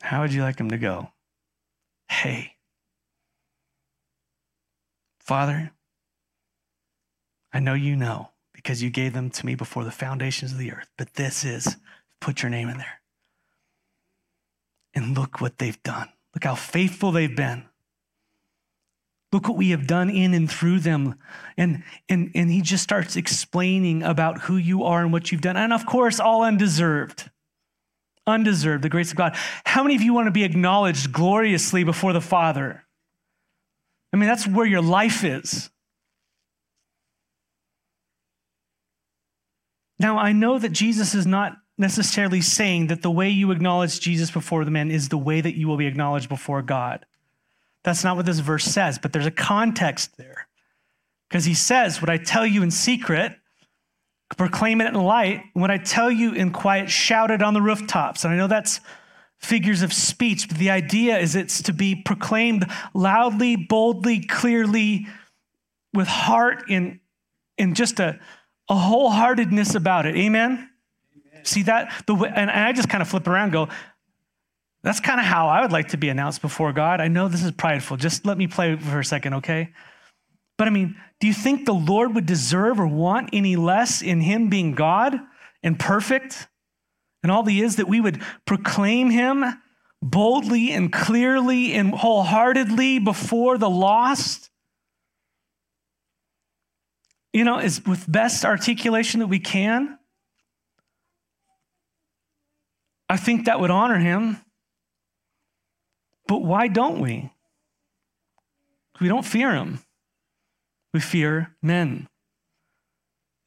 [0.01, 1.11] how would you like him to go?
[2.09, 2.55] Hey,
[5.31, 5.71] Father,
[7.53, 10.73] I know you know because you gave them to me before the foundations of the
[10.73, 11.77] earth, but this is
[12.19, 12.99] put your name in there.
[14.93, 16.09] And look what they've done.
[16.35, 17.63] Look how faithful they've been.
[19.31, 21.15] Look what we have done in and through them.
[21.55, 25.55] And, and, and he just starts explaining about who you are and what you've done.
[25.55, 27.29] And of course, all undeserved.
[28.27, 29.37] Undeserved, the grace of God.
[29.63, 32.83] How many of you want to be acknowledged gloriously before the Father?
[34.13, 35.69] I mean, that's where your life is.
[39.99, 44.31] Now, I know that Jesus is not necessarily saying that the way you acknowledge Jesus
[44.31, 47.05] before the men is the way that you will be acknowledged before God.
[47.83, 50.47] That's not what this verse says, but there's a context there.
[51.29, 53.33] Because he says, What I tell you in secret,
[54.37, 55.43] proclaim it in light.
[55.53, 58.23] What I tell you in quiet, shout it on the rooftops.
[58.23, 58.79] And I know that's
[59.41, 65.07] figures of speech, but the idea is it's to be proclaimed loudly, boldly, clearly,
[65.93, 66.99] with heart in,
[67.57, 68.19] in just a,
[68.69, 70.15] a wholeheartedness about it.
[70.15, 70.69] Amen?
[71.33, 71.45] Amen.
[71.45, 72.03] See that?
[72.05, 73.67] The way, and I just kind of flip around go,
[74.83, 77.01] That's kind of how I would like to be announced before God.
[77.01, 77.97] I know this is prideful.
[77.97, 79.73] Just let me play for a second, okay?
[80.57, 84.21] But I mean, do you think the Lord would deserve or want any less in
[84.21, 85.19] Him being God
[85.63, 86.47] and perfect?
[87.23, 89.45] And all He is that we would proclaim Him
[90.01, 94.49] boldly and clearly and wholeheartedly before the lost?
[97.33, 99.97] You know, is with best articulation that we can.
[103.07, 104.37] I think that would honor him.
[106.27, 107.31] But why don't we?
[108.99, 109.79] We don't fear him.
[110.93, 112.07] We fear men.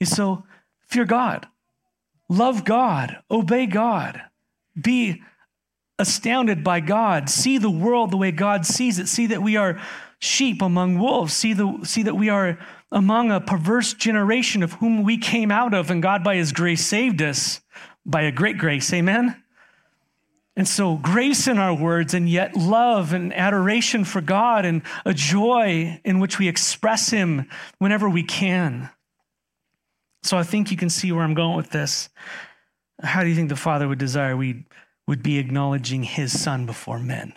[0.03, 0.45] So
[0.87, 1.47] fear God,
[2.29, 4.21] love God, obey God,
[4.81, 5.23] be
[5.99, 9.81] astounded by God, see the world the way God sees it, see that we are
[10.19, 12.59] sheep among wolves, see, the, see that we are
[12.91, 16.85] among a perverse generation of whom we came out of, and God by his grace
[16.85, 17.61] saved us
[18.05, 18.93] by a great grace.
[18.93, 19.43] Amen?
[20.57, 25.13] And so, grace in our words, and yet love and adoration for God, and a
[25.13, 27.49] joy in which we express Him
[27.79, 28.89] whenever we can.
[30.25, 32.09] So, I think you can see where I'm going with this.
[33.03, 34.65] How do you think the Father would desire we
[35.07, 37.35] would be acknowledging His Son before men?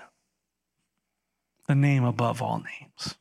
[1.68, 3.16] The name above all names.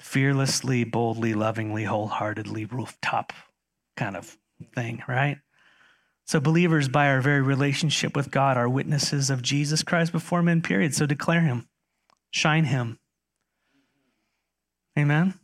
[0.00, 3.32] Fearlessly, boldly, lovingly, wholeheartedly, rooftop
[3.96, 4.38] kind of
[4.72, 5.38] thing, right?
[6.24, 10.62] So, believers, by our very relationship with God, are witnesses of Jesus Christ before men,
[10.62, 10.94] period.
[10.94, 11.68] So, declare him,
[12.30, 13.00] shine him.
[14.96, 15.34] Amen?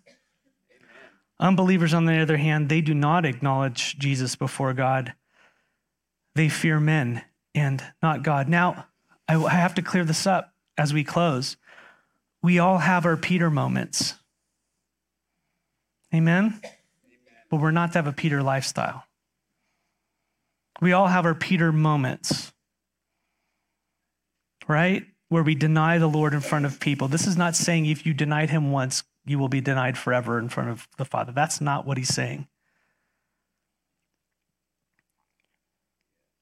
[1.42, 5.12] Unbelievers, on the other hand, they do not acknowledge Jesus before God.
[6.36, 7.22] They fear men
[7.52, 8.48] and not God.
[8.48, 8.86] Now,
[9.28, 11.56] I have to clear this up as we close.
[12.44, 14.14] We all have our Peter moments.
[16.14, 16.60] Amen?
[17.50, 19.04] But we're not to have a Peter lifestyle.
[20.80, 22.52] We all have our Peter moments,
[24.68, 25.04] right?
[25.28, 27.08] Where we deny the Lord in front of people.
[27.08, 30.48] This is not saying if you denied him once, you will be denied forever in
[30.48, 31.32] front of the Father.
[31.32, 32.48] That's not what he's saying.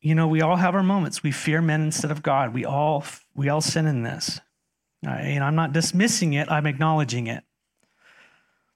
[0.00, 1.22] You know, we all have our moments.
[1.22, 2.54] We fear men instead of God.
[2.54, 3.04] We all
[3.34, 4.40] we all sin in this.
[5.02, 7.44] And I'm not dismissing it, I'm acknowledging it.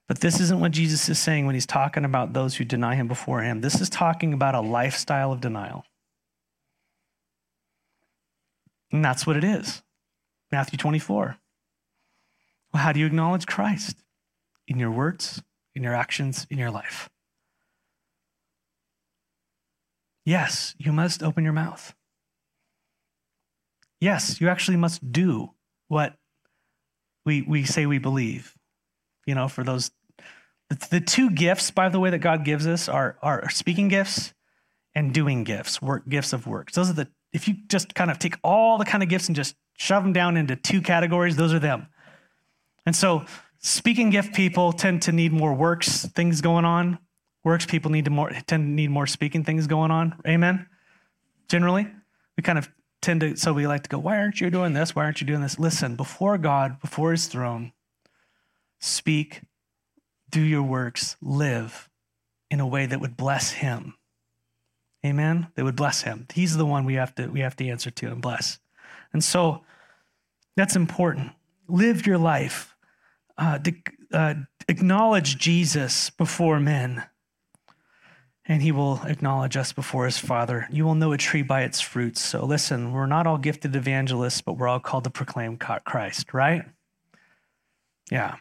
[0.07, 3.09] But this isn't what Jesus is saying when he's talking about those who deny him
[3.09, 3.63] before him.
[3.63, 5.87] This is talking about a lifestyle of denial.
[8.93, 9.83] And that's what it is.
[10.53, 11.39] Matthew 24.
[12.75, 14.03] Well, how do you acknowledge Christ?
[14.69, 15.43] In your words,
[15.75, 17.09] in your actions, in your life.
[20.27, 21.95] Yes, you must open your mouth.
[24.01, 25.53] Yes, you actually must do
[25.89, 26.17] what
[27.25, 28.55] we, we say we believe
[29.27, 29.91] you know, for those.
[30.91, 34.33] The, two gifts, by the way, that God gives us are, are speaking gifts
[34.95, 36.75] and doing gifts, work gifts of works.
[36.75, 39.37] Those are the, if you just kind of take all the kind of gifts and
[39.37, 41.89] just shove them down into two categories, those are them.
[42.87, 43.25] And so
[43.59, 46.99] speaking gift people tend to need more works things going on.
[47.45, 50.21] Works people need to more tend to need more speaking things going on.
[50.27, 50.67] Amen.
[51.49, 51.89] Generally,
[52.37, 52.71] we kind of
[53.03, 54.95] tend to so we like to go, why aren't you doing this?
[54.95, 55.59] Why aren't you doing this?
[55.59, 57.73] Listen, before God, before his throne,
[58.81, 59.43] speak,
[60.31, 61.89] do your works, live
[62.51, 63.95] in a way that would bless him.
[65.05, 65.49] Amen.
[65.55, 66.27] That would bless him.
[66.33, 68.59] He's the one we have to we have to answer to and bless.
[69.13, 69.63] And so
[70.57, 71.33] that's important.
[71.69, 72.74] Live your life.
[73.37, 73.59] Uh,
[74.13, 74.35] uh,
[74.69, 77.05] acknowledge Jesus before men,
[78.47, 80.69] and he will acknowledge us before his Father.
[80.71, 82.21] You will know a tree by its fruits.
[82.21, 86.65] So listen, we're not all gifted evangelists, but we're all called to proclaim Christ, right?
[88.11, 88.37] Yeah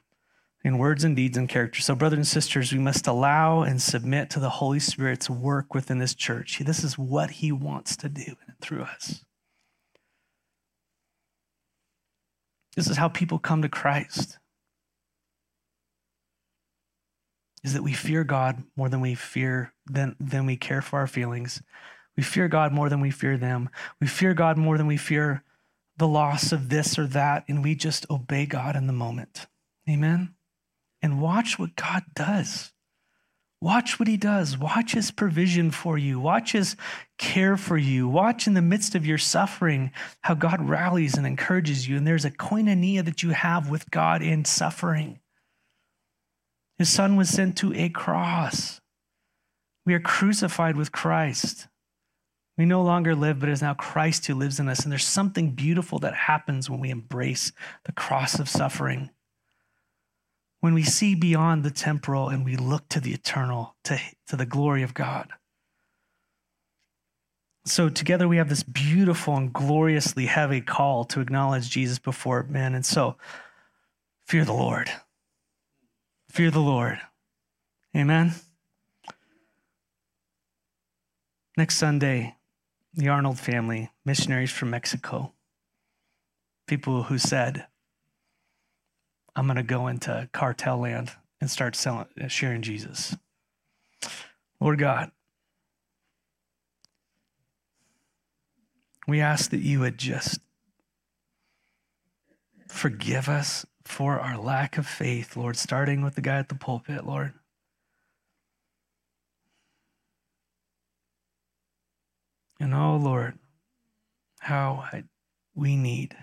[0.63, 1.81] in words and deeds and character.
[1.81, 5.99] So, brothers and sisters, we must allow and submit to the Holy Spirit's work within
[5.99, 6.59] this church.
[6.59, 9.25] This is what He wants to do through us.
[12.75, 14.39] This is how people come to Christ.
[17.63, 21.07] Is that we fear God more than we fear than, than we care for our
[21.07, 21.61] feelings.
[22.17, 23.69] We fear God more than we fear them.
[23.99, 25.43] We fear God more than we fear
[25.97, 29.47] the loss of this or that, and we just obey God in the moment.
[29.89, 30.35] Amen
[31.03, 32.71] and watch what God does.
[33.61, 34.57] Watch what he does.
[34.57, 36.19] Watch his provision for you.
[36.19, 36.75] Watch his
[37.17, 38.07] care for you.
[38.07, 39.91] Watch in the midst of your suffering
[40.21, 41.97] how God rallies and encourages you.
[41.97, 45.19] And there's a koinonia that you have with God in suffering.
[46.77, 48.81] His son was sent to a cross.
[49.85, 51.67] We are crucified with Christ.
[52.57, 54.83] We no longer live, but it is now Christ who lives in us.
[54.83, 57.51] And there's something beautiful that happens when we embrace
[57.85, 59.09] the cross of suffering
[60.63, 64.45] when we see beyond the temporal and we look to the eternal, to, to the
[64.45, 65.27] glory of God.
[67.65, 72.75] So, together we have this beautiful and gloriously heavy call to acknowledge Jesus before men.
[72.75, 73.17] And so,
[74.25, 74.89] fear the Lord.
[76.33, 76.99] Fear the Lord.
[77.95, 78.33] Amen.
[81.55, 82.37] Next Sunday,
[82.91, 85.33] the Arnold family, missionaries from Mexico,
[86.65, 87.67] people who said,
[89.35, 93.15] I'm going to go into cartel land and start selling, sharing Jesus.
[94.59, 95.11] Lord God,
[99.07, 100.39] we ask that you would just
[102.67, 107.05] forgive us for our lack of faith, Lord, starting with the guy at the pulpit,
[107.05, 107.33] Lord.
[112.59, 113.37] And oh, Lord,
[114.39, 115.03] how I,
[115.53, 116.15] we need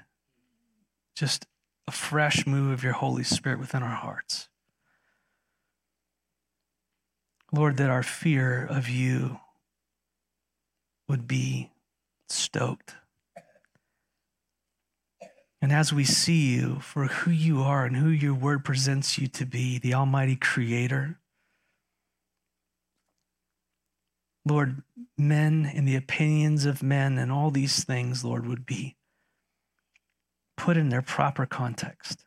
[1.15, 1.47] just
[1.87, 4.49] a fresh move of your Holy Spirit within our hearts.
[7.53, 9.41] Lord, that our fear of you
[11.09, 11.71] would be
[12.29, 12.95] stoked.
[15.63, 19.29] And as we see you for who you are and who your word presents you
[19.29, 21.19] to be, the Almighty Creator,
[24.47, 24.83] Lord,
[25.19, 28.97] men and the opinions of men and all these things, Lord, would be
[30.57, 32.25] put in their proper context.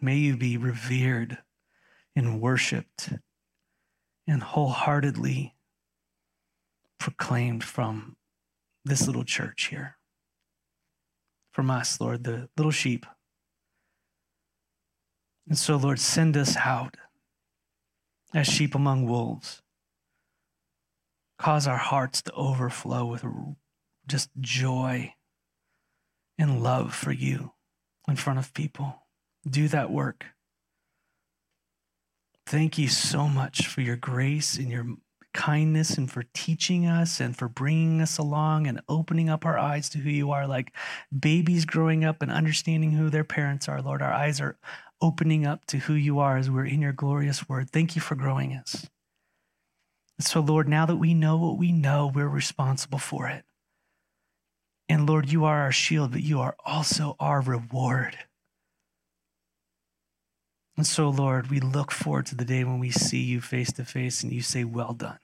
[0.00, 1.38] May you be revered
[2.16, 3.10] and worshiped
[4.26, 5.54] and wholeheartedly
[6.98, 8.16] proclaimed from
[8.84, 9.96] this little church here.
[11.52, 13.06] From us, Lord, the little sheep.
[15.48, 16.96] And so, Lord, send us out
[18.34, 19.62] as sheep among wolves.
[21.38, 23.24] Cause our hearts to overflow with
[24.06, 25.14] just joy
[26.38, 27.52] and love for you
[28.08, 29.06] in front of people.
[29.48, 30.26] Do that work.
[32.46, 34.86] Thank you so much for your grace and your
[35.34, 39.90] kindness and for teaching us and for bringing us along and opening up our eyes
[39.90, 40.46] to who you are.
[40.46, 40.72] Like
[41.16, 44.56] babies growing up and understanding who their parents are, Lord, our eyes are
[45.02, 47.68] opening up to who you are as we're in your glorious word.
[47.68, 48.88] Thank you for growing us.
[50.20, 53.44] So, Lord, now that we know what we know, we're responsible for it.
[54.88, 58.16] And Lord, you are our shield, but you are also our reward.
[60.76, 63.84] And so, Lord, we look forward to the day when we see you face to
[63.84, 65.18] face and you say, Well done.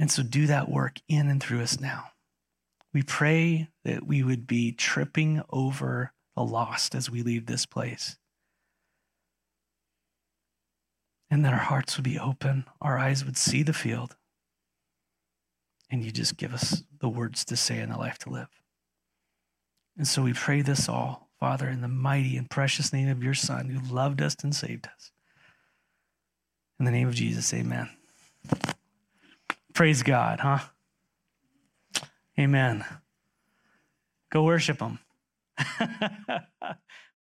[0.00, 2.06] And so, do that work in and through us now.
[2.94, 8.16] We pray that we would be tripping over the lost as we leave this place.
[11.30, 14.16] And that our hearts would be open, our eyes would see the field,
[15.90, 18.48] and you just give us the words to say and the life to live.
[19.98, 23.34] And so we pray this all Father, in the mighty and precious name of your
[23.34, 25.10] Son who loved us and saved us.
[26.78, 27.90] In the name of Jesus, amen.
[29.74, 30.58] Praise God, huh?
[32.38, 32.84] Amen.
[34.30, 34.98] Go worship him.